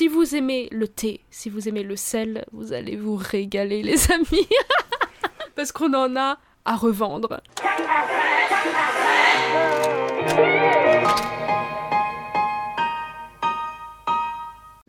[0.00, 4.10] si vous aimez le thé, si vous aimez le sel, vous allez vous régaler, les
[4.12, 4.48] amis.
[5.54, 7.42] Parce qu'on en a à revendre.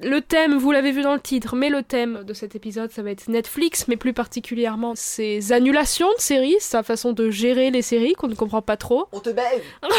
[0.04, 3.04] Le thème, vous l'avez vu dans le titre, mais le thème de cet épisode, ça
[3.04, 7.82] va être Netflix, mais plus particulièrement ses annulations de séries, sa façon de gérer les
[7.82, 9.08] séries qu'on ne comprend pas trop.
[9.12, 9.62] On te baise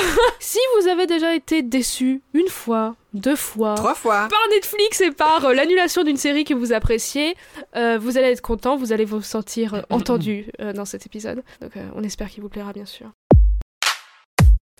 [0.40, 5.10] Si vous avez déjà été déçu une fois, deux fois, Trois fois par Netflix et
[5.10, 7.36] par euh, l'annulation d'une série que vous appréciez,
[7.76, 11.42] euh, vous allez être content, vous allez vous sentir euh, entendu dans cet épisode.
[11.60, 13.10] Donc on espère qu'il vous plaira bien sûr.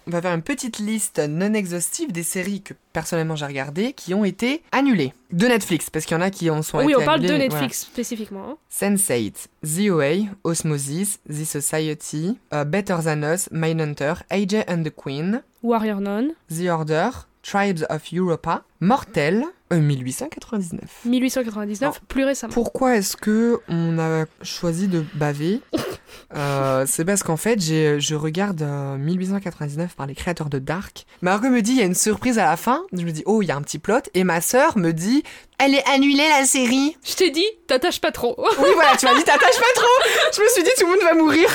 [0.06, 4.14] On va faire une petite liste non exhaustive des séries que personnellement j'ai regardées qui
[4.14, 5.12] ont été annulées.
[5.32, 7.28] De Netflix, parce qu'il y en a qui en sont oui, été on parle de
[7.28, 8.50] annulées, Netflix spécifiquement.
[8.50, 8.56] hein.
[8.80, 8.94] voilà.
[8.96, 15.42] Sense8, The OA, Osmosis, The Society, euh, Better Than Us, Mindhunter, AJ and the Queen,
[15.62, 17.10] Warrior Nun, The Order,
[17.42, 20.80] Tribes of Europa, Mortel, euh, 1899.
[21.04, 22.52] 1899, plus récemment.
[22.52, 25.60] Pourquoi est-ce que on a choisi de baver
[26.34, 31.06] Euh, C'est parce qu'en fait, j'ai, je regarde euh, 1899 par les créateurs de Dark.
[31.20, 32.82] Margot me dit, il y a une surprise à la fin.
[32.92, 34.00] Je me dis, oh, il y a un petit plot.
[34.14, 35.22] Et ma sœur me dit,
[35.58, 36.96] elle est annulée la série.
[37.04, 38.34] Je t'ai dit, t'attaches pas trop.
[38.58, 40.10] Oui, voilà, tu m'as dit, t'attaches pas trop.
[40.36, 41.48] Je me suis dit, tout le monde va mourir.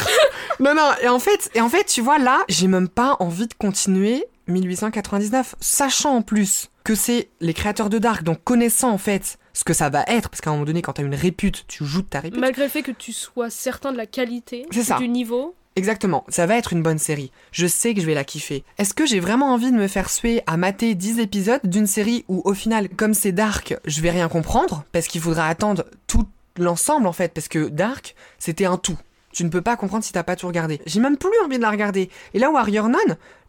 [0.60, 0.92] Non, non.
[1.02, 4.26] Et en fait, et en fait, tu vois, là, j'ai même pas envie de continuer
[4.48, 9.64] 1899, sachant en plus que c'est les créateurs de Dark, donc connaissant en fait ce
[9.64, 12.02] que ça va être, parce qu'à un moment donné, quand t'as une répute, tu joues
[12.04, 12.40] de ta répute.
[12.40, 14.98] Malgré le fait que tu sois certain de la qualité, C'est ça.
[14.98, 15.56] du niveau.
[15.76, 17.32] Exactement, ça va être une bonne série.
[17.52, 18.64] Je sais que je vais la kiffer.
[18.80, 22.26] Est-ce que j'ai vraiment envie de me faire suer à mater 10 épisodes d'une série
[22.28, 26.26] où au final, comme c'est Dark, je vais rien comprendre Parce qu'il faudra attendre tout
[26.58, 28.98] l'ensemble en fait, parce que Dark, c'était un tout.
[29.38, 30.82] Tu ne peux pas comprendre si t'as pas tout regardé.
[30.88, 32.10] J'ai même plus envie de la regarder.
[32.34, 32.98] Et là, Warrior Nun,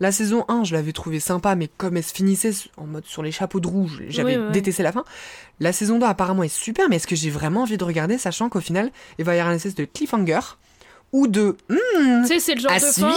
[0.01, 3.23] la saison 1, je l'avais trouvé sympa, mais comme elle se finissait en mode sur
[3.23, 4.53] les chapeaux de rouge, j'avais Oui, ouais.
[4.53, 5.03] détesté la fin.
[5.61, 8.51] La saison 2 apparemment est super, mais est-ce que j'ai vraiment envie de regarder, sachant
[8.51, 10.41] qu'au final, il va y avoir une espèce de cliffhanger
[11.13, 13.09] ou de Tu sais, c'est le genre à de fin.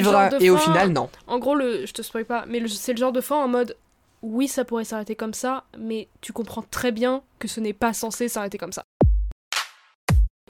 [0.00, 1.10] genre de Et au fin- final, non.
[1.26, 3.76] En gros, le, je te spoil pas, mais c'est le genre de fin en mode
[4.22, 7.92] oui, ça pourrait s'arrêter comme ça, mais tu comprends très bien que ce n'est pas
[7.92, 8.84] censé s'arrêter comme ça.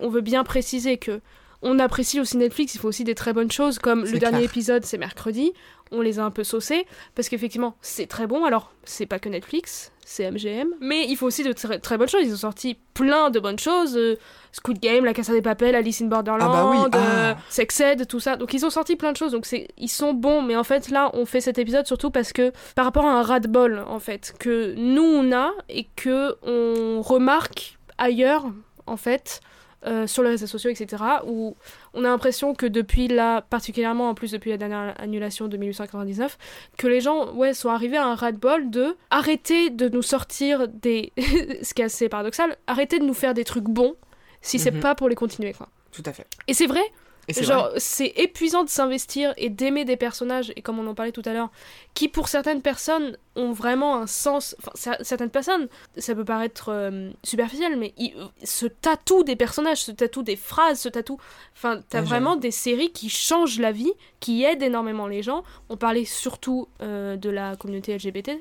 [0.02, 1.22] On veut bien préciser que
[1.62, 4.84] on apprécie aussi Netflix, il faut aussi des très bonnes choses, comme le dernier épisode,
[4.84, 5.52] c'est mercredi,
[5.92, 9.28] on les a un peu saucés, parce qu'effectivement, c'est très bon, alors c'est pas que
[9.28, 12.76] Netflix, c'est MGM, mais il faut aussi de très, très bonnes choses, ils ont sorti
[12.94, 14.16] plein de bonnes choses, euh,
[14.50, 17.38] Squid Game, La Casa des Papel, Alice in Borderland, Ah bah oui, euh, ah.
[17.48, 19.46] Sex Ed, tout ça, donc ils ont sorti plein de choses, donc
[19.78, 22.84] ils sont bons, mais en fait là, on fait cet épisode surtout parce que, par
[22.84, 28.46] rapport à un ras-de-bol, en fait, que nous on a, et que on remarque ailleurs,
[28.86, 29.40] en fait,
[29.86, 31.56] euh, sur les réseaux sociaux, etc., où
[31.94, 36.38] on a l'impression que depuis là, particulièrement en plus depuis la dernière annulation de 1899,
[36.78, 41.12] que les gens ouais, sont arrivés à un ras-de-bol de arrêter de nous sortir des.
[41.62, 43.94] ce qui est assez paradoxal, arrêter de nous faire des trucs bons
[44.40, 44.80] si c'est Mhm.
[44.80, 45.68] pas pour les continuer, quoi.
[45.92, 46.26] Tout à fait.
[46.48, 46.80] Et c'est vrai,
[47.28, 51.22] genre c'est épuisant de s'investir et d'aimer des personnages, et comme on en parlait tout
[51.24, 51.50] à l'heure,
[51.94, 54.56] qui pour certaines personnes ont vraiment un sens.
[54.58, 58.12] Enfin, certaines personnes, ça peut paraître euh, superficiel, mais ils
[58.42, 61.20] se tatouent des personnages, se tatouent des phrases, se tatouent.
[61.56, 65.44] Enfin, t'as Ouais, vraiment des séries qui changent la vie, qui aident énormément les gens.
[65.68, 68.32] On parlait surtout euh, de la communauté LGBT.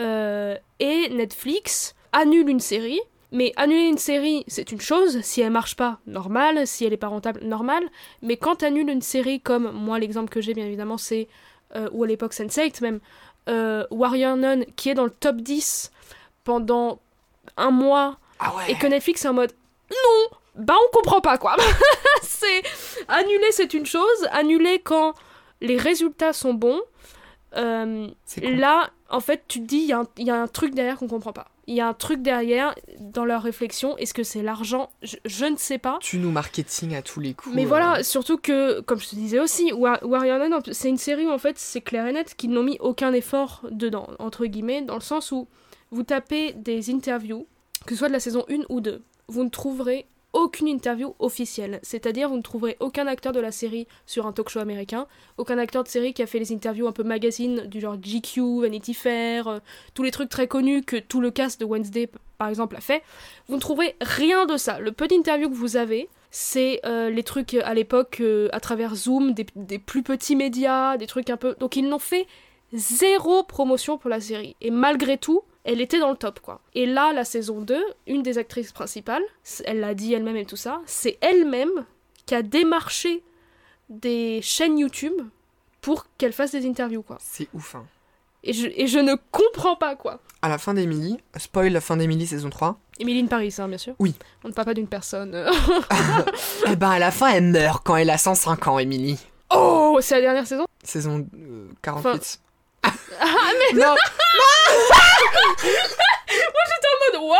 [0.00, 3.00] Euh, et Netflix annule une série.
[3.32, 5.20] Mais annuler une série, c'est une chose.
[5.22, 6.66] Si elle marche pas, normal.
[6.66, 7.82] Si elle est pas rentable, normal.
[8.22, 11.28] Mais quand t'annules une série comme moi, l'exemple que j'ai bien évidemment, c'est
[11.74, 13.00] euh, ou à l'époque Sense8 même
[13.48, 15.90] euh, Warrior Nun qui est dans le top 10
[16.44, 17.00] pendant
[17.56, 18.70] un mois Ah ouais.
[18.70, 19.52] et que Netflix est en mode
[19.90, 21.56] non, bah on comprend pas quoi.
[22.22, 22.62] c'est
[23.08, 25.14] annuler c'est une chose, annuler quand
[25.60, 26.80] les résultats sont bons.
[27.56, 28.06] euh,
[28.42, 30.74] là, en fait, tu te dis, il y, a un- il y a un truc
[30.74, 31.46] derrière qu'on comprend pas.
[31.68, 33.96] Il y a un truc derrière dans leur réflexion.
[33.98, 34.90] Est-ce que c'est l'argent?
[35.02, 35.98] Je, je ne sais pas.
[36.00, 37.54] Tu nous marketing à tous les coups.
[37.56, 40.96] Mais euh, voilà, surtout que, comme je te disais aussi, Wa- Warrior Nun, c'est une
[40.96, 44.46] série où en fait c'est clair et net qu'ils n'ont mis aucun effort dedans, entre
[44.46, 45.48] guillemets, dans le sens où
[45.90, 47.46] vous tapez des interviews,
[47.84, 51.80] que ce soit de la saison 1 ou 2, vous ne trouverez aucune interview officielle.
[51.82, 55.06] C'est-à-dire, vous ne trouverez aucun acteur de la série sur un talk show américain,
[55.38, 58.60] aucun acteur de série qui a fait les interviews un peu magazine du genre GQ,
[58.60, 59.58] Vanity Fair, euh,
[59.94, 63.02] tous les trucs très connus que tout le cast de Wednesday, par exemple, a fait.
[63.48, 64.78] Vous ne trouverez rien de ça.
[64.78, 68.22] Le peu d'interviews que vous avez, c'est euh, les trucs euh, à l'époque
[68.52, 71.56] à travers Zoom, des, des plus petits médias, des trucs un peu.
[71.58, 72.26] Donc ils n'ont fait
[72.74, 74.54] zéro promotion pour la série.
[74.60, 76.60] Et malgré tout, elle était dans le top, quoi.
[76.74, 79.22] Et là, la saison 2, une des actrices principales,
[79.64, 81.84] elle l'a dit elle-même et tout ça, c'est elle-même
[82.24, 83.22] qui a démarché
[83.88, 85.14] des chaînes YouTube
[85.80, 87.18] pour qu'elle fasse des interviews, quoi.
[87.20, 87.74] C'est ouf.
[87.74, 87.84] hein.
[88.42, 90.20] Et je, et je ne comprends pas, quoi.
[90.42, 93.94] À la fin d'Emily, spoil la fin d'Emily saison 3, Émilie Paris, hein, bien sûr.
[93.98, 94.14] Oui.
[94.44, 95.34] On ne parle pas d'une personne.
[95.34, 95.50] euh.
[96.66, 99.18] eh ben à la fin elle meurt quand elle a 105 ans, Emily.
[99.54, 100.64] Oh, c'est la dernière saison?
[100.82, 102.40] Saison euh, 48.
[103.20, 103.94] Ah, mais non,
[106.88, 107.38] En mode, waouh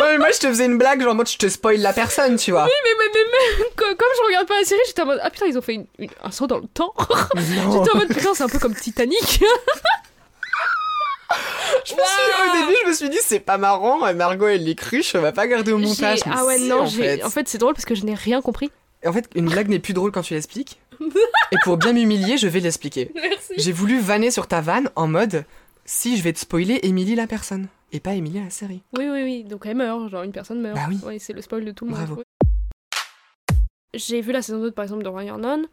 [0.00, 1.92] non, mais moi je te faisais une blague, genre en mode je te spoil la
[1.92, 2.64] personne, tu vois.
[2.64, 3.20] mais, mais, mais,
[3.58, 5.62] mais, co- comme je regarde pas la série, j'étais en mode, ah putain, ils ont
[5.62, 6.94] fait une- une- un saut dans le temps.
[7.36, 9.42] J'étais en mode, putain, c'est un peu comme Titanic.
[11.84, 14.64] Je me suis- au début, je me suis dit, c'est pas marrant, et Margot, elle
[14.64, 16.20] les cruche, on va pas garder au montage.
[16.26, 17.24] Mais Ah ouais, si, non, en fait.
[17.24, 18.70] en fait, c'est drôle parce que je n'ai rien compris.
[19.02, 20.78] Et en fait, une blague n'est plus drôle quand tu l'expliques.
[21.52, 23.10] Et pour bien m'humilier, je vais l'expliquer.
[23.14, 23.54] Merci.
[23.56, 25.44] J'ai voulu vanner sur ta vanne en mode,
[25.84, 28.82] si je vais te spoiler Emily la personne, et pas Emily la série.
[28.96, 29.44] Oui, oui, oui.
[29.44, 30.76] Donc elle meurt, genre une personne meurt.
[30.76, 30.98] Bah oui.
[31.04, 32.00] Ouais, c'est le spoil de tout le monde.
[32.00, 32.22] Bravo.
[33.94, 35.64] J'ai vu la saison 2 par exemple de Warrior Nun.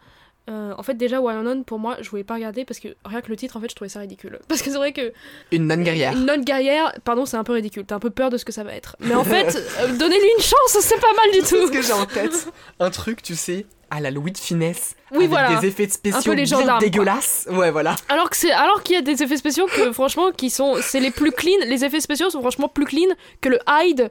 [0.49, 3.21] Euh, en fait, déjà, Warrior Nun, pour moi, je voulais pas regarder parce que rien
[3.21, 4.39] que le titre, en fait, je trouvais ça ridicule.
[4.47, 5.13] Parce que c'est vrai que
[5.51, 6.13] Une non guerrière.
[6.13, 7.85] une non guerrière, pardon, c'est un peu ridicule.
[7.85, 8.95] T'as un peu peur de ce que ça va être.
[8.99, 11.71] Mais en fait, euh, donnez-lui une chance, c'est pas mal du C'est ce tout.
[11.71, 12.51] que j'ai en tête.
[12.79, 14.95] Un truc, tu sais, à la Louis de finesse.
[15.11, 15.55] Oui, avec voilà.
[15.59, 17.47] des effets spéciaux Un peu les bien dégueulasses.
[17.51, 17.95] Ouais, voilà.
[18.09, 20.99] Alors que c'est, alors qu'il y a des effets spéciaux que, franchement, qui sont, c'est
[20.99, 21.57] les plus clean.
[21.65, 23.09] Les effets spéciaux sont franchement plus clean
[23.41, 24.09] que le hide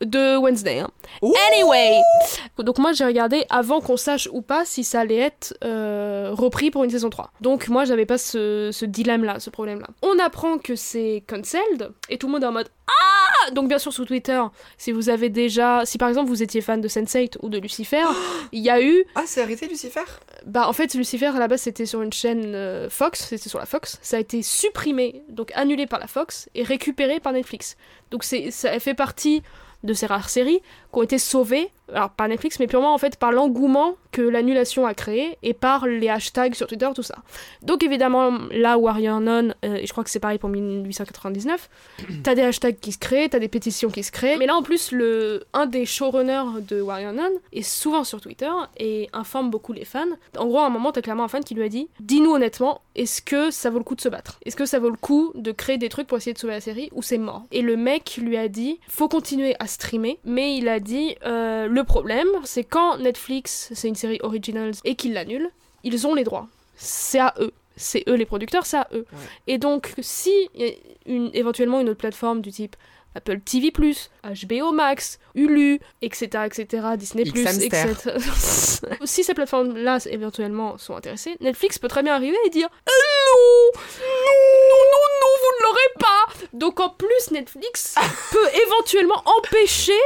[0.00, 0.78] de Wednesday.
[0.80, 0.90] hein.
[1.52, 2.00] Anyway,
[2.58, 6.70] donc moi j'ai regardé avant qu'on sache ou pas si ça allait être euh, repris
[6.70, 7.32] pour une saison 3.
[7.40, 9.88] Donc moi j'avais pas ce, ce dilemme là, ce problème là.
[10.02, 13.78] On apprend que c'est cancelled et tout le monde est en mode ah donc bien
[13.78, 14.40] sûr sur Twitter,
[14.76, 18.04] si vous avez déjà, si par exemple vous étiez fan de Sense8 ou de Lucifer,
[18.52, 20.00] il y a eu Ah, c'est arrêté, Lucifer?
[20.46, 23.58] Bah en fait Lucifer à la base c'était sur une chaîne euh, Fox, c'était sur
[23.58, 27.76] la Fox, ça a été supprimé, donc annulé par la Fox et récupéré par Netflix.
[28.10, 29.42] Donc c'est ça fait partie
[29.82, 30.60] de ces rares séries
[30.92, 34.86] qui ont été sauvées, alors par Netflix mais purement en fait par l'engouement que l'annulation
[34.86, 37.16] a créé et par les hashtags sur Twitter tout ça.
[37.62, 41.68] Donc évidemment là Warrior Nun euh, et je crois que c'est pareil pour 1899,
[42.22, 44.62] t'as des hashtags qui se créent, t'as des pétitions qui se créent, mais là en
[44.62, 49.72] plus le un des showrunners de Warrior Nun est souvent sur Twitter et informe beaucoup
[49.72, 50.04] les fans.
[50.36, 52.82] En gros à un moment t'as clairement un fan qui lui a dit dis-nous honnêtement
[52.94, 54.40] est-ce que ça vaut le coup de se battre?
[54.44, 56.60] Est-ce que ça vaut le coup de créer des trucs pour essayer de sauver la
[56.60, 57.44] série ou c'est mort?
[57.52, 61.66] Et le mec lui a dit faut continuer à streamer mais il a dit euh,
[61.66, 65.50] le problème c'est quand Netflix c'est une série originals et qu'ils l'annulent
[65.84, 69.18] ils ont les droits c'est à eux c'est eux les producteurs c'est à eux Ouais.
[69.46, 70.70] et donc si y a
[71.06, 72.76] une, éventuellement une autre plateforme du type
[73.16, 76.64] Apple TV+, HBO Max, Hulu, etc., etc.,
[76.96, 77.94] Disney+, etc.
[79.04, 84.84] si ces plateformes-là éventuellement sont intéressées, Netflix peut très bien arriver et dire «Non Non,
[84.92, 87.96] non, non, vous ne l'aurez pas!» Donc en plus, Netflix
[88.30, 89.98] peut éventuellement empêcher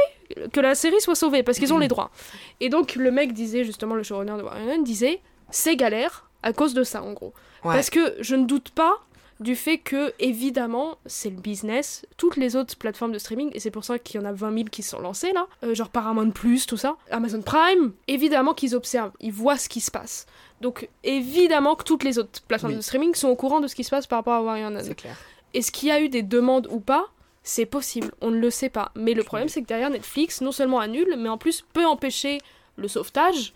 [0.53, 2.11] que la série soit sauvée, parce qu'ils ont les droits.
[2.59, 6.73] Et donc le mec disait, justement, le showrunner de Warren disait «C'est galère à cause
[6.73, 7.33] de ça, en gros.»
[7.63, 7.73] Ouais.
[7.73, 8.99] Parce que je ne doute pas
[9.41, 12.05] du fait que, évidemment, c'est le business.
[12.15, 14.53] Toutes les autres plateformes de streaming, et c'est pour ça qu'il y en a 20
[14.53, 18.53] 000 qui se sont lancées là, euh, genre Paramount Plus, tout ça, Amazon Prime, évidemment
[18.53, 20.25] qu'ils observent, ils voient ce qui se passe.
[20.61, 22.77] Donc, évidemment que toutes les autres plateformes Oui.
[22.77, 24.81] de streaming sont au courant de ce qui se passe par rapport à Warrior Nun.
[24.83, 25.17] C'est clair.
[25.53, 27.07] Est-ce qu'il y a eu des demandes ou pas?
[27.47, 28.91] C'est possible, on ne le sait pas.
[28.95, 32.39] Mais le problème, c'est que derrière Netflix, non seulement annule, mais en plus peut empêcher
[32.75, 33.53] le sauvetage,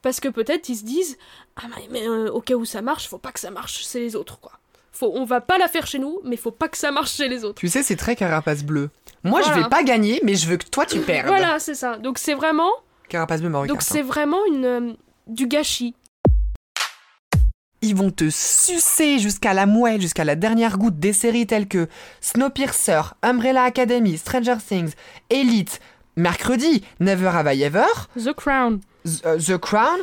[0.00, 1.18] parce que peut-être ils se disent
[1.56, 4.14] Ah, mais, euh, au cas où ça marche, faut pas que ça marche chez les
[4.14, 4.52] autres, quoi.
[4.92, 7.28] Faut, on va pas la faire chez nous, mais faut pas que ça marche chez
[7.28, 7.58] les autres.
[7.58, 8.90] Tu sais, c'est très carapace bleu.
[9.24, 9.62] Moi, je Voilà.
[9.64, 11.26] vais pas gagner, mais je veux que toi, tu perdes.
[11.26, 11.96] Voilà, c'est ça.
[11.98, 12.70] Donc c'est vraiment,
[13.08, 13.68] Carapace bleu, Maurice.
[13.70, 14.92] donc c'est vraiment une, euh,
[15.26, 15.94] du gâchis.
[17.82, 21.88] Ils vont te sucer jusqu'à la moelle, jusqu'à la dernière goutte des séries telles que
[22.20, 24.92] Snowpiercer, Umbrella Academy, Stranger Things,
[25.30, 25.80] Elite,
[26.16, 27.86] mercredi, Never Have I Ever,
[28.16, 28.80] The Crown.
[29.04, 29.98] The, euh, The Crown,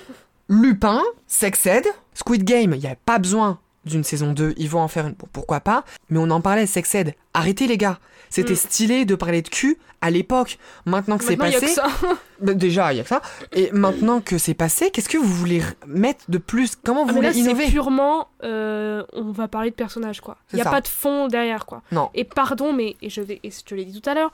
[0.50, 4.82] Lupin, Sex Ed, Squid Game, il n'y a pas besoin d'une saison 2, ils vont
[4.82, 8.00] en faire une, bon, pourquoi pas, mais on en parlait, Sex Ed, arrêtez les gars,
[8.30, 8.58] c'était Mm.
[8.58, 11.88] stylé de parler de cul à l'époque, maintenant que c'est y a que passé, ça.
[12.42, 13.22] bah, déjà il y a que ça,
[13.52, 17.14] et maintenant que c'est passé, qu'est-ce que vous voulez mettre de plus, comment vous Ah,
[17.14, 17.68] mais là, voulez c'est innover?
[17.68, 20.38] purement, euh, on va parler de personnages, quoi.
[20.54, 20.70] Il y a ça.
[20.72, 21.82] pas de fond derrière, quoi.
[21.92, 22.10] Non.
[22.14, 24.32] Et pardon, mais et je vais, et je te l'ai dit tout à l'heure,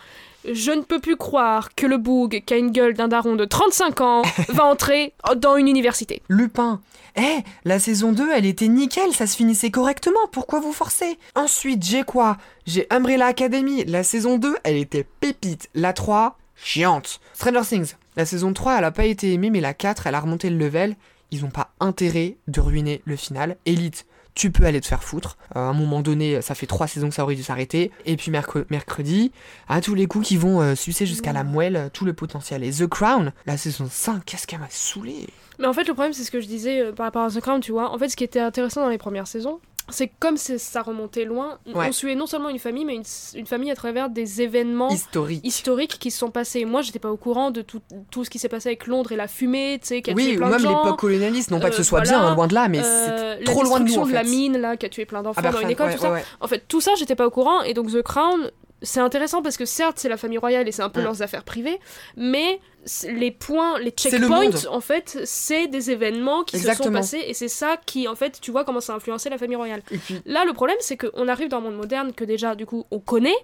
[0.52, 3.46] je ne peux plus croire que le boug qui a une gueule d'un daron de
[3.46, 6.22] 35 ans va entrer dans une université.
[6.30, 6.82] Lupin.
[7.18, 11.84] Eh, la saison 2, elle était nickel, ça se finissait correctement, pourquoi vous forcez Ensuite,
[11.84, 12.38] j'ai quoi?
[12.66, 15.70] J'ai Umbrella Academy, la saison 2, elle était pépite.
[15.74, 17.22] La 3, chiante.
[17.34, 20.20] Stranger Things, la saison 3, elle a pas été aimée, mais la 4, elle a
[20.20, 20.96] remonté le level.
[21.32, 23.58] Ils ont pas intérêt de ruiner le final.
[23.66, 25.38] Elite, tu peux aller te faire foutre.
[25.56, 27.92] Euh, à un moment donné, ça fait 3 saisons que ça aurait dû s'arrêter.
[28.06, 29.32] Et puis mercre- mercredi,
[29.70, 32.63] à tous les coups qui vont euh, sucer jusqu'à la moelle euh, tout le potentiel.
[32.63, 35.27] Et The Crown, la saison 5, qu'est-ce qu'elle m'a saoulé
[35.58, 37.62] Mais en fait, le problème, c'est ce que je disais par rapport à The Crown,
[37.62, 37.89] tu vois.
[37.92, 41.60] En fait, ce qui était intéressant dans les premières saisons, c'est comme ça remontait loin,
[41.74, 41.88] Ouais.
[41.89, 43.04] on suivait non seulement une famille, mais une,
[43.36, 45.42] une famille à travers des événements Historique.
[45.46, 46.65] historiques qui se sont passés.
[46.65, 49.15] Moi, j'étais pas au courant de tout, tout ce qui s'est passé avec Londres et
[49.15, 50.84] la fumée, tu sais, qui a Oui, tué ou plein même de gens.
[50.84, 52.18] l'époque colonialiste, non pas que ce Euh, soit voilà.
[52.20, 54.06] bien, hein, loin de là, mais Euh, c'est trop la loin de nous destruction en
[54.06, 54.15] de fait.
[54.15, 56.12] la mine là qui a tué plein d'enfants dans Aberfan, une école, ouais, tout ça.
[56.12, 56.24] ouais.
[56.42, 57.62] En fait, tout ça, j'étais pas au courant.
[57.62, 58.51] Et donc, The Crown,
[58.82, 61.44] c'est intéressant parce que certes, c'est la famille royale et c'est un peu leurs affaires
[61.44, 61.79] privées,
[62.17, 62.60] mais
[63.08, 67.48] les points, les checkpoints, en fait, c'est des événements qui se sont passés et c'est
[67.48, 69.82] ça qui, en fait, tu vois comment ça a influencé la famille royale.
[69.86, 72.86] Puis, Là, le problème, c'est qu'on arrive dans un monde moderne que déjà, du coup,
[72.91, 73.36] on connaît.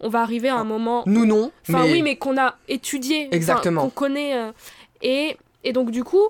[0.00, 1.02] On va arriver à un moment.
[1.06, 1.84] nous non, Enfin, Ah.
[1.86, 3.28] mais, oui, mais qu'on a étudié.
[3.34, 3.82] Exactement.
[3.82, 4.34] Qu'on connaît.
[4.36, 4.52] euh,
[5.02, 6.28] et, et donc, du coup,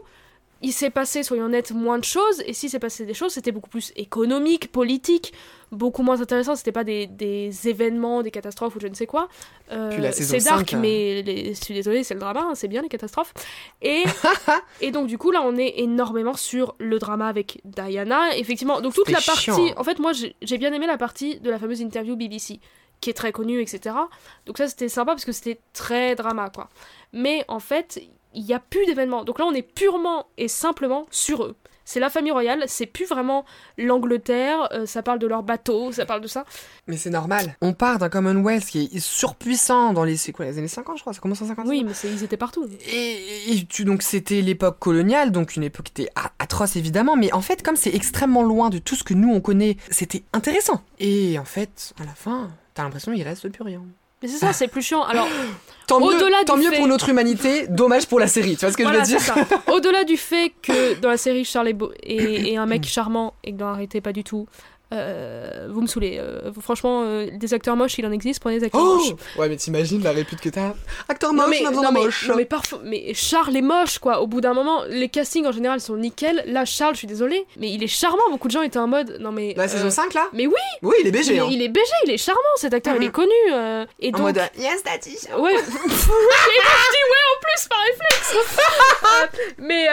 [0.62, 2.42] il s'est passé, soyons honnêtes, moins de choses.
[2.46, 5.32] Et si s'est passé des choses, c'était beaucoup plus économique, politique,
[5.73, 6.54] beaucoup moins intéressant.
[6.56, 9.28] C'était pas des, des événements, des catastrophes ou je ne sais quoi.
[9.73, 10.78] Euh, c'est dark, 5, hein.
[10.80, 13.35] mais les- je suis désolée, c'est le drama, hein, c'est bien les catastrophes.
[13.82, 14.04] Et,
[14.80, 18.37] et donc, du coup, là, on est énormément sur le drama avec Diana.
[18.37, 19.42] Effectivement, donc toute la partie.
[19.42, 19.58] chiant.
[19.76, 22.61] En fait, moi, j'ai j'ai bien aimé la partie de la fameuse interview BBC,
[23.00, 23.94] qui est très connue, etc.
[24.46, 26.68] Donc, ça, c'était sympa parce que c'était très drama, quoi.
[27.12, 28.00] Mais en fait,
[28.35, 29.25] il n'y a plus d'événements.
[29.25, 31.56] Donc là, on est purement et simplement sur eux.
[31.86, 33.46] C'est la famille royale, c'est plus vraiment
[33.78, 36.44] l'Angleterre, euh, ça parle de leur bateau, ça parle de ça.
[36.88, 37.56] mais c'est normal.
[37.62, 41.02] On part d'un Commonwealth qui est surpuissant dans les, c'est quoi, les années 50, je
[41.02, 42.68] crois, ça commence en 50 Oui, mais ils étaient partout.
[42.92, 47.32] Et, et tu, donc c'était l'époque coloniale, donc une époque qui était atroce évidemment, mais
[47.32, 50.82] en fait comme c'est extrêmement loin de tout ce que nous on connaît, c'était intéressant.
[50.98, 53.82] Et en fait, à la fin, t'as l'impression qu'il reste plus rien.
[54.26, 55.02] Mais c'est ça, c'est plus chiant.
[55.04, 55.28] Alors,
[55.87, 58.73] Tant mieux, tant du mieux fait- pour notre humanité, dommage pour la série, tu vois
[58.73, 59.59] ce que voilà, je veux dire.
[59.73, 63.35] Au-delà du fait que dans la série, Charles est, beau- est- est un mec charmant
[63.45, 64.49] et que dans Arrêtez pas du tout,
[64.94, 66.18] euh, vous me saoulez.
[66.20, 69.10] Euh, franchement, euh, des acteurs moches, il en existe, prenez des acteurs moches.
[69.12, 70.74] Oh Ouais mais t'imagines la répute que t'as
[71.08, 72.28] Acteur Non moche, mais, on a besoin non, mais, moche.
[72.28, 74.20] non, mais parfois, mais Charles est moche quoi.
[74.20, 76.44] Au bout d'un moment, les castings en général sont nickel.
[76.46, 78.22] Là, Charles, je suis désolée, mais il est charmant.
[78.30, 79.54] Beaucoup de gens étaient en mode, non mais.
[79.56, 81.48] La saison 5 là Mais oui, Oui, il est il BG est, hein.
[81.50, 83.08] il est BG, il est charmant cet acteur, il Mhm.
[83.08, 83.30] est connu.
[83.52, 87.68] euh, et En donc, mode Yes daddy Ouais, et moi je dis ouais en plus
[87.68, 88.36] par réflexe.
[89.58, 89.86] Mais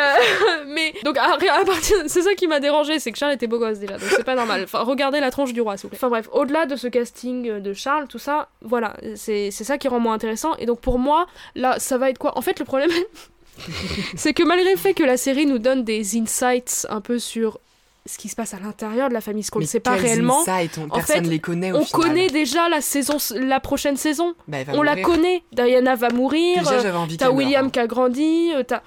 [0.67, 3.59] mais donc à, à partir c'est ça qui m'a dérangé, c'est que Charles était beau
[3.59, 4.62] gosse déjà, donc c'est pas normal.
[4.63, 5.98] Enfin regardez la tronche du roi s'il vous plaît.
[6.00, 9.78] Enfin bref, au-delà de ce casting euh, de Charles, tout ça, voilà, c'est c'est ça
[9.78, 10.56] qui rend moins intéressant.
[10.58, 12.38] Et donc pour moi, là, ça va être quoi?
[12.38, 12.90] En fait, le problème,
[14.16, 17.60] c'est que malgré le fait que la série nous donne des insights un peu sur
[18.06, 20.42] ce qui se passe à l'intérieur de la famille, ce qu'on ne sait pas réellement.
[20.42, 22.02] insights, on- En personne fait, les connaît au On final.
[22.02, 24.34] connaît déjà la saison, la prochaine saison.
[24.50, 25.42] Bah, On la connaît.
[25.54, 26.60] Diana va mourir.
[26.60, 27.72] Déjà euh, envie T'as qu'elle William meure.
[27.72, 28.82] qui a grandi, euh, t'as...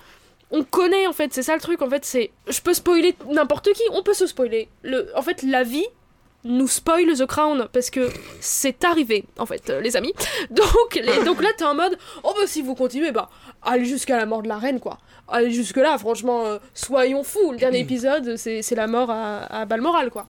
[0.51, 2.31] On connaît en fait, c'est ça le truc en fait, c'est...
[2.49, 4.69] Je peux spoiler n'importe qui, on peut se spoiler.
[4.83, 5.11] Le...
[5.17, 5.87] En fait, la vie
[6.45, 8.09] nous spoil The Crown parce que
[8.41, 10.15] c'est arrivé en fait, euh, les amis.
[10.51, 13.29] Donc, les- Donc là, t'es en mode, oh bah si vous continuez, bah
[13.63, 14.99] allez jusqu'à la mort de la reine quoi.
[15.29, 17.53] Allez jusque là, franchement, euh, soyons fous.
[17.53, 20.27] Le dernier épisode, c'est, la mort à, Balmoral quoi.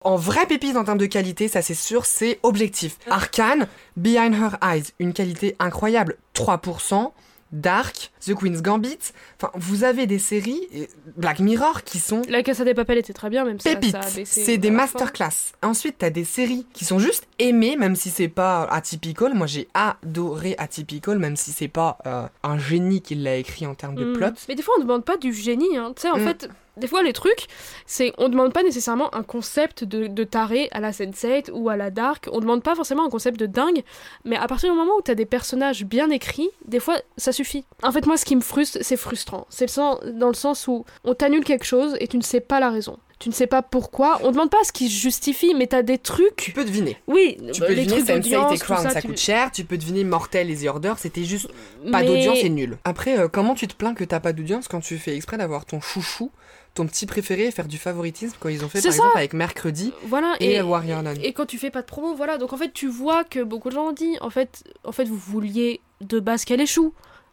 [0.00, 2.96] En vrai pépite en termes de qualité, ça c'est sûr, c'est objectif.
[3.10, 7.12] Arcane, Behind Her Eyes, une qualité incroyable, 3%.
[7.52, 8.98] Dark, The Queen's Gambit,
[9.40, 13.12] enfin vous avez des séries, et Black Mirror, qui sont La Casa des Papel était
[13.12, 14.26] très bien, même si ça- pépites.
[14.26, 15.52] C'est des masterclass.
[15.62, 19.34] Ensuite, t'as des séries qui sont juste aimées, même si c'est pas atypical.
[19.34, 23.74] Moi, j'ai adoré Atypical, même si c'est pas euh, un génie qui l'a écrit en
[23.74, 24.12] termes de Mm.
[24.14, 24.26] plot.
[24.48, 25.76] Mais des fois, on demande pas du génie.
[25.76, 25.92] Hein.
[25.96, 26.24] Tu sais, en Mm.
[26.24, 27.46] fait, des fois, les trucs,
[27.86, 31.76] c'est on demande pas nécessairement un concept de, de taré à la Sense8 ou à
[31.76, 32.28] la Dark.
[32.32, 33.82] On demande pas forcément un concept de dingue.
[34.24, 37.64] Mais à partir du moment où t'as des personnages bien écrits, des fois, ça suffit.
[37.82, 39.46] En fait, moi, ce qui me frustre, c'est frustrant.
[39.50, 42.70] C'est dans le sens où on t'annule quelque chose et tu ne sais pas la
[42.70, 42.98] raison.
[43.18, 44.20] Tu ne sais pas pourquoi.
[44.24, 46.52] On demande pas ce qui se justifie, mais t'as des Tu trucs.
[46.54, 46.98] peux deviner.
[47.06, 49.50] Oui, Tu bah, peux les deviner trucs Sense8 et Crown, ça, ça, tu- coûte cher.
[49.52, 51.48] Tu peux deviner Mortel et The Order, c'était juste
[51.90, 52.76] pas mais- d'audience et nul.
[52.84, 55.64] Après, euh, comment tu te plains que t'as pas d'audience quand tu fais exprès d'avoir
[55.64, 56.30] ton chouchou,
[56.76, 58.96] ton petit préféré et faire du favoritisme quand ils ont fait par ça.
[58.96, 61.14] exemple avec Mercredi Voilà, et, Warrior Nun.
[61.22, 62.38] Et quand tu fais pas de promo, voilà.
[62.38, 65.04] Donc en fait, tu vois que beaucoup de gens ont dit, en fait, en fait
[65.04, 66.92] vous vouliez de base qu'elle échoue.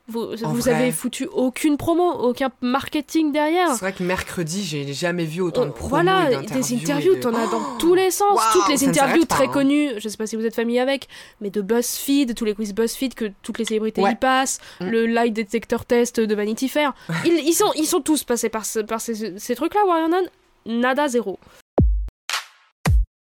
[0.09, 0.73] Vous, vous vrai.
[0.73, 3.69] avez foutu aucune promo, aucun marketing derrière.
[3.71, 7.13] C'est vrai que mercredi, j'ai jamais vu autant de On- promos voilà, et des interviews,
[7.13, 8.37] et de- t'en as dans Oh tous les sens.
[8.51, 9.51] Toutes les interviews pas, très hein.
[9.51, 11.07] connues, je sais pas si vous êtes familier avec,
[11.39, 14.11] mais de BuzzFeed, tous les quiz BuzzFeed que toutes les célébrités Ouais.
[14.11, 14.87] y passent, Mm.
[14.89, 16.93] le lie detector test de Vanity Fair.
[17.25, 20.23] Ils, ils sont, ils sont tous passés par, ce- par ces, ces trucs-là, Warrior Nun,
[20.65, 21.39] nada, zéro.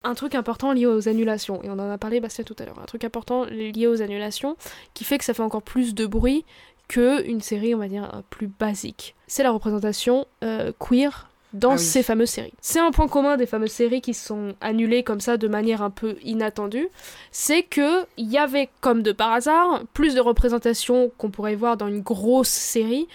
[0.02, 2.78] Un truc important lié aux annulations, et on en a parlé Bastien tout à l'heure,
[2.82, 4.56] un truc important lié aux annulations
[4.94, 6.46] qui fait que ça fait encore plus de bruit
[6.90, 9.14] que une série, on va dire, plus basique.
[9.28, 11.78] C'est la représentation euh, queer dans Ah oui.
[11.80, 12.52] ces fameuses séries.
[12.60, 15.90] C'est un point commun des fameuses séries qui sont annulées comme ça de manière un
[15.90, 16.88] peu inattendue,
[17.32, 21.76] c'est que il y avait comme de par hasard plus de représentation qu'on pourrait voir
[21.76, 23.06] dans une grosse série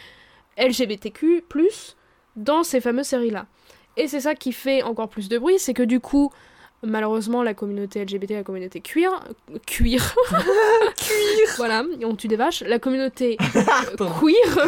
[0.58, 1.44] LGBTQ+
[2.36, 3.46] dans ces fameuses séries-là.
[3.98, 6.32] Et c'est ça qui fait encore plus de bruit, c'est que du coup,
[6.86, 9.12] malheureusement, la communauté LGBT, la communauté queer,
[9.65, 10.15] cuir,
[10.98, 14.68] Cuir voilà, on tue des vaches, la communauté euh, queer,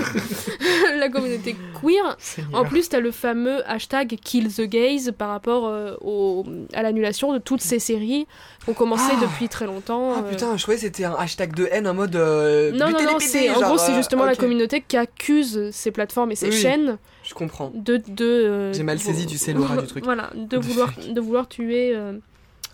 [0.98, 2.18] la communauté queer,
[2.54, 7.34] en plus, t'as le fameux hashtag Kill the Gays par rapport euh, au, à l'annulation
[7.34, 8.28] de toutes ces séries
[8.64, 9.20] qui ont commencé Ah.
[9.22, 10.14] depuis très longtemps.
[10.16, 10.30] Ah euh.
[10.30, 12.16] putain, je croyais que c'était un hashtag de haine en mode.
[12.16, 16.32] euh, Non, non, non, c'est, en gros, c'est justement la communauté qui accuse ces plateformes
[16.32, 16.58] et ces Oui.
[16.58, 17.72] chaînes Je comprends.
[17.74, 17.98] de.
[18.08, 20.04] de euh, J'ai mal saisi, tu sais, l'aura du truc.
[20.06, 22.18] Voilà, de vouloir, de vouloir tuer, euh,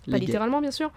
[0.08, 0.92] pas littéralement bien sûr,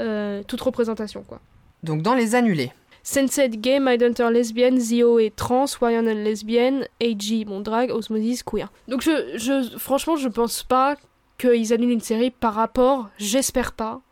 [0.00, 1.40] euh, toute représentation quoi.
[1.82, 2.72] Donc dans les annulés.
[3.02, 8.70] Sensei gay, Mindhunter lesbienne, Zio est trans, Warrior lesbienne, AG bon drag, Osmosis queer.
[8.88, 10.96] Donc je, je franchement je pense pas
[11.38, 14.02] qu'ils annulent une série par rapport, j'espère pas,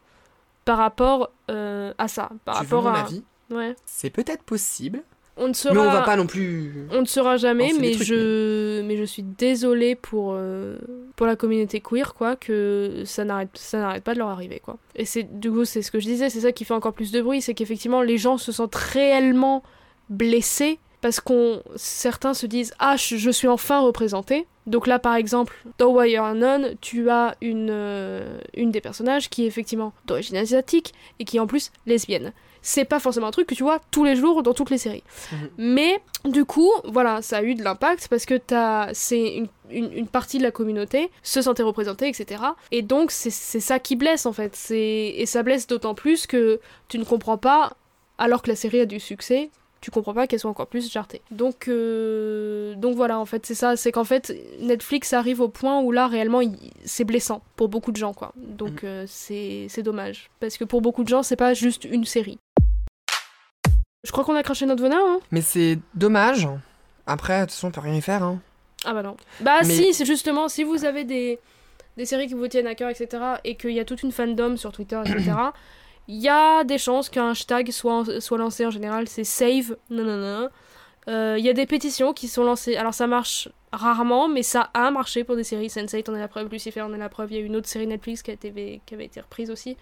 [0.65, 3.23] par rapport à ça, par tu veux rapport mon à avis?
[3.51, 3.77] Ouais.
[3.85, 5.03] C'est peut-être possible,
[5.39, 6.89] On ne sera mais on va pas non plus.
[6.91, 8.97] on ne saura jamais, des mais trucs, je, mais...
[8.97, 10.79] je suis désolée pour, euh,
[11.17, 14.79] pour la communauté queer, quoi, que ça n'arrête, ça n'arrête pas de leur arriver, quoi.
[14.97, 17.13] Et c'est, du coup, c'est ce que je disais, c'est ça qui fait encore plus
[17.13, 19.63] de bruit, c'est qu'effectivement, les gens se sentent réellement
[20.11, 24.47] blessés parce qu'on, certains se disent, ah, je, je suis enfin représenté.
[24.67, 29.45] Donc là, par exemple, dans Wire None, tu as une, euh, une des personnages qui
[29.45, 32.33] est effectivement d'origine asiatique et qui est en plus lesbienne.
[32.63, 35.03] C'est pas forcément un truc que tu vois tous les jours dans toutes les séries.
[35.33, 35.49] Mhm.
[35.59, 39.93] Mais du coup, voilà, ça a eu de l'impact parce que t'as, c'est une, une,
[39.93, 42.43] une partie de la communauté se sentait représentée, etc.
[42.73, 44.55] Et donc c'est, c'est ça qui blesse en fait.
[44.57, 47.73] C'est, et ça blesse d'autant plus que tu ne comprends pas,
[48.19, 49.51] alors que la série a du succès,
[49.81, 51.23] tu comprends pas qu'elle soit encore plus jartée.
[51.31, 53.77] Donc, euh, donc voilà, en fait, c'est ça.
[53.77, 57.93] C'est qu'en fait, Netflix arrive au point où là, réellement, il- c'est blessant pour beaucoup
[57.93, 58.33] de gens, quoi.
[58.37, 58.89] Donc Mhm.
[58.89, 60.31] euh, c'est, c'est dommage.
[60.41, 62.39] Parce que pour beaucoup de gens, c'est pas juste une série.
[64.05, 66.49] Je crois qu'on a craché notre venin, hein Mais c'est dommage.
[67.07, 68.23] Après, de toute façon, on peut rien y faire.
[68.23, 68.41] Hein.
[68.85, 69.17] Ah bah non.
[69.41, 71.39] Bah Mais- si, c'est justement, si vous avez des,
[71.97, 74.57] des séries qui vous tiennent à cœur, etc., et qu'il y a toute une fandom
[74.57, 75.33] sur Twitter, etc.,
[76.09, 80.05] il y a des chances qu'un hashtag soit, soit lancé en général, c'est save, non,
[80.05, 80.49] non, non.
[81.09, 84.71] Euh, Il y a des pétitions qui sont lancées, alors ça marche rarement, mais ça
[84.75, 85.69] a marché pour des séries.
[85.69, 87.69] Sense8 en est la preuve, Lucifer en est la preuve, il y a une autre
[87.69, 89.77] série Netflix qui, a été, qui avait été reprise aussi.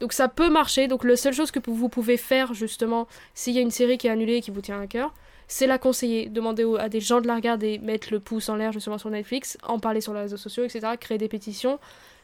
[0.00, 3.58] Donc ça peut marcher, donc la seule chose que vous pouvez faire justement, s'il y
[3.58, 5.14] a une série qui est annulée et qui vous tient à cœur,
[5.48, 8.72] c'est la conseiller, demander à des gens de la regarder, mettre le pouce en l'air
[8.72, 11.78] justement sur Netflix, en parler sur les réseaux sociaux, etc., créer des pétitions.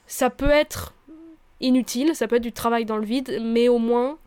[0.07, 0.93] Ça peut être
[1.61, 4.19] inutile, ça peut être du travail dans le vide, mais au moins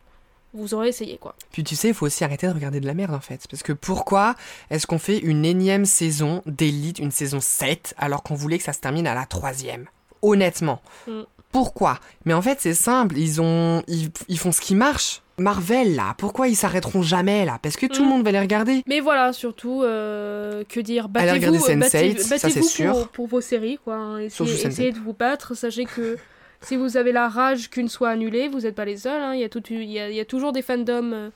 [0.53, 1.35] vous aurez essayé quoi.
[1.51, 3.45] Puis tu sais, il faut aussi arrêter de regarder de la merde en fait.
[3.49, 4.35] Parce que pourquoi
[4.69, 8.73] est-ce qu'on fait une énième saison d'élite, une saison 7, alors qu'on voulait que ça
[8.73, 9.87] se termine à la troisième?
[10.21, 10.81] Honnêtement.
[11.07, 11.21] Mm.
[11.55, 11.99] Pourquoi?
[12.25, 13.81] Mais en fait, c'est simple, ils ont.
[13.87, 15.21] Ils, ils font ce qui marche.
[15.37, 17.59] Marvel là, pourquoi ils s'arrêteront jamais là?
[17.61, 18.09] Parce que tout le Mm.
[18.09, 18.83] monde va les regarder.
[18.87, 21.07] Mais voilà, surtout, euh, que dire?
[21.07, 22.91] Battez-vous regarder Sense8, battez- ça, c'est battez-vous sûr.
[22.91, 23.95] pour, pour vos séries, quoi.
[23.95, 24.17] hein.
[24.19, 24.67] Essayez, Sense8.
[24.67, 25.53] essayez de vous battre.
[25.55, 26.17] Sachez que
[26.61, 29.21] si vous avez la rage qu'une soit annulée, vous n'êtes pas les seuls.
[29.21, 29.33] hein.
[29.33, 31.29] Il, y a tout- il, y a, il y a toujours des fandoms euh,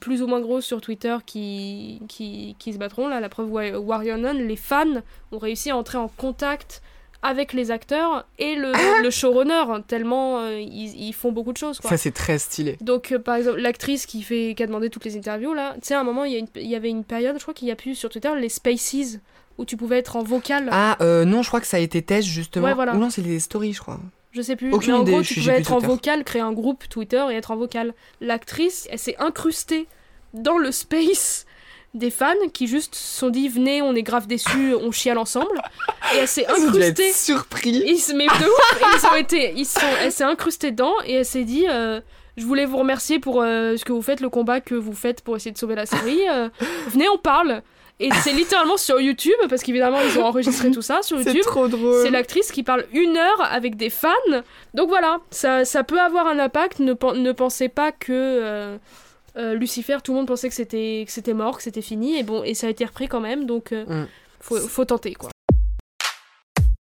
[0.00, 3.08] plus ou moins grosses sur Twitter qui, qui, qui se battront.
[3.08, 6.80] Là, la preuve, Wa- Warrior Nun, les fans ont réussi à entrer en contact
[7.22, 11.58] avec les acteurs et le, le showrunner, hein, tellement euh, ils, ils font beaucoup de
[11.58, 11.78] choses.
[11.78, 11.90] Quoi.
[11.90, 12.78] Ça, c'est très stylé.
[12.80, 15.88] Donc, euh, par exemple, l'actrice qui, fait, qui a demandé toutes les interviews, là, tu
[15.88, 17.94] sais, à un moment, il y, avait une période, je crois qu'il y a plus
[17.94, 19.18] sur Twitter, les Spaces,
[19.58, 20.68] où tu pouvais être en vocal.
[20.72, 22.66] Ah, euh, non, je crois que ça a été test justement.
[22.66, 22.94] Ouais, voilà.
[22.94, 24.00] Ou non, c'est les stories, je crois.
[24.32, 24.72] Je sais plus.
[24.72, 27.34] Aucune mais en idée, gros, tu pouvais être en vocal, créer un groupe Twitter et
[27.34, 27.94] être en vocal.
[28.20, 29.88] L'actrice, elle s'est incrustée
[30.32, 31.46] dans le space
[31.94, 35.60] des fans qui juste se sont dit venez, on est grave déçus, on chiale ensemble.
[36.14, 37.12] Et elle s'est incrustée.
[37.12, 37.82] surpris.
[37.86, 41.14] Ils se mais de ouf, ils ont été, ils sont, elle s'est incrustée dedans et
[41.14, 42.00] elle s'est dit, euh,
[42.36, 45.20] je voulais vous remercier pour euh, ce que vous faites, le combat que vous faites
[45.22, 46.20] pour essayer de sauver la série.
[46.28, 46.48] euh,
[46.88, 47.62] venez, on parle.
[48.02, 51.42] Et c'est littéralement sur YouTube parce qu'évidemment ils ont enregistré tout ça sur C'est YouTube.
[51.42, 52.02] trop drôle.
[52.02, 54.08] C'est l'actrice qui parle une heure avec des fans.
[54.72, 56.78] Donc voilà, ça, ça peut avoir un impact.
[56.80, 58.78] Ne pensez pas que
[59.36, 62.16] euh, Lucifer, tout le monde pensait que c'était que c'était mort, que c'était fini.
[62.18, 63.46] Et bon, et ça a été repris quand même.
[63.46, 64.08] Donc euh, Mm.
[64.40, 65.30] faut, faut tenter quoi.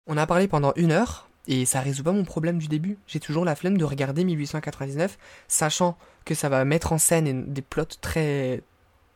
[0.07, 2.99] On a parlé pendant une heure et ça résout pas mon problème du début.
[3.07, 7.63] J'ai toujours la flemme de regarder 1899, sachant que ça va mettre en scène des
[7.63, 8.63] plots très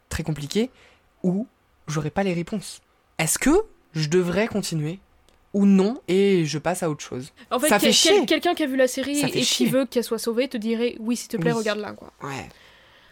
[0.09, 0.71] très compliqués
[1.23, 1.47] où
[1.87, 2.81] j'aurai pas les réponses.
[3.19, 3.51] Est-ce que
[3.95, 4.99] je devrais continuer
[5.55, 7.33] ou non et je passe à autre chose?
[7.51, 8.11] En fait, Ça fait quel- chier.
[8.19, 10.97] quel- quelqu'un qui a vu la série et qui veut qu'elle soit sauvée te dirait
[11.01, 11.59] oui, s'il te plaît, Oui.
[11.59, 12.13] regarde-la quoi.
[12.23, 12.49] Ouais.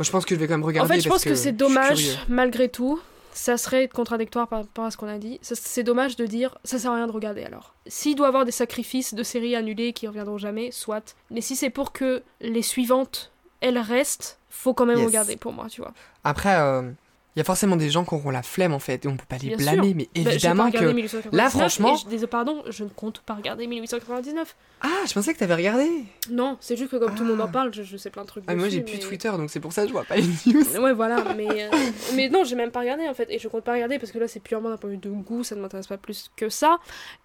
[0.01, 0.95] Moi, je pense que je vais quand même En regarder.
[0.95, 2.99] fait, je parce pense que, c'est dommage, malgré tout.
[3.35, 5.39] Ça serait contradictoire par rapport à ce qu'on a dit.
[5.43, 7.75] C'est dommage de dire ça sert à rien de regarder alors.
[7.87, 11.15] S'il doit y avoir des sacrifices de séries annulées qui reviendront jamais, soit.
[11.31, 15.07] Mais si c'est pour que les suivantes, elles restent, faut quand même Yes.
[15.07, 15.93] regarder pour moi, tu vois.
[16.25, 16.91] Après, euh,
[17.37, 19.25] Il y a forcément des gens qui auront la flemme en fait, et on peut
[19.29, 19.97] pas les Bien blâmer, sûr.
[20.15, 20.93] mais Bah, évidemment regardé que.
[20.95, 24.57] 1899, Là, franchement- je- désolé, pardon, je ne compte pas regarder 1899.
[24.83, 25.87] Ah, je pensais que t'avais regardé.
[26.31, 27.53] Non, c'est juste que comme tout le monde en Ah.
[27.53, 28.43] parle, je, je sais plein de trucs.
[28.49, 30.25] Ah, moi dessus, j'ai plus Twitter, donc c'est pour ça que je vois pas les
[30.47, 30.65] news.
[30.81, 31.69] Ouais, voilà, mais, euh,
[32.17, 34.19] mais non, j'ai même pas regardé en fait, et je compte pas regarder parce que
[34.19, 36.49] là c'est purement d'un point de vue de goût, ça ne m'intéresse pas plus que
[36.49, 36.79] ça.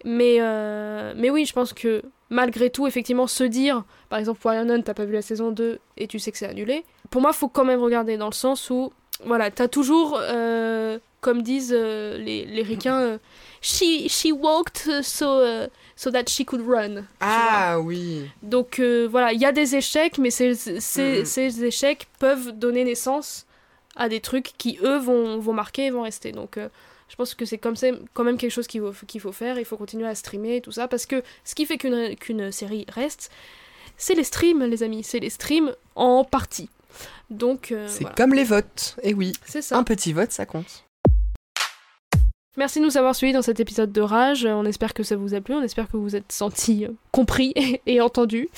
[0.04, 4.64] Mais, euh, mais oui, je pense que malgré tout, effectivement, se dire, par exemple, Warrior
[4.66, 7.32] Nun, t'as pas vu la saison 2 et tu sais que c'est annulé, pour moi,
[7.32, 8.92] faut quand même regarder dans le sens où,
[9.24, 13.18] voilà, t'as toujours, euh, comme disent euh, les, les ricains, euh,
[13.62, 15.42] she, she walked so,
[15.96, 17.04] so that she could run.
[17.20, 18.28] Ah oui.
[18.42, 21.24] Donc voilà, il y a des échecs, mais ces, ces, Mhm.
[21.24, 23.46] ces échecs peuvent donner naissance
[23.96, 26.32] à des trucs qui, eux, vont, vont marquer et vont rester.
[26.32, 26.58] Donc
[27.08, 29.58] je pense que c'est comme ça, quand même quelque chose qu'il faut, qu'il faut faire.
[29.58, 32.52] Il faut continuer à streamer et tout ça, parce que ce qui fait qu'une qu'une
[32.52, 33.30] série reste,
[33.96, 35.02] c'est les streams, les amis.
[35.02, 36.68] C'est les streams en partie.
[37.30, 38.14] Donc euh, C'est voilà.
[38.16, 38.96] comme les votes.
[39.02, 39.76] Et oui, c'est ça.
[39.76, 40.84] un petit vote, ça compte.
[42.56, 44.46] Merci de nous avoir suivis dans cet épisode de Rage.
[44.46, 46.86] Euh, On espère que ça vous a plu, on espère que vous vous êtes sentis
[46.86, 47.52] euh, compris
[47.86, 48.48] et entendus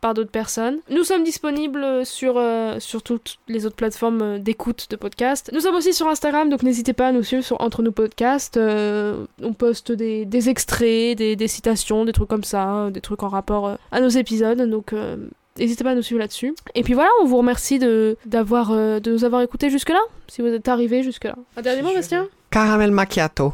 [0.00, 0.78] par d'autres personnes.
[0.90, 5.50] Nous sommes disponibles sur, euh, sur toutes les autres plateformes d'écoute de podcasts.
[5.52, 8.56] Nous sommes aussi sur Instagram, donc n'hésitez pas à nous suivre sur Entre nous podcasts.
[8.56, 13.00] Euh, on poste des, des extraits, des, des citations, des trucs comme ça, euh, des
[13.00, 14.62] trucs en rapport à nos épisodes.
[14.68, 15.16] Donc euh,
[15.58, 16.54] N'hésitez pas à nous suivre là-dessus.
[16.74, 20.40] Et puis voilà, on vous remercie de, d'avoir, euh, de nous avoir écoutés jusque-là, si
[20.40, 21.34] vous êtes arrivés jusque-là.
[21.56, 22.28] Un dernier mot, Bastien?
[22.50, 23.52] Caramel macchiato.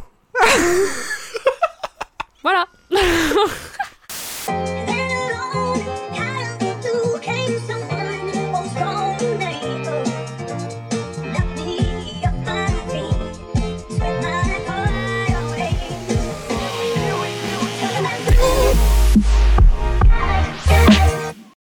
[2.43, 2.67] Voilà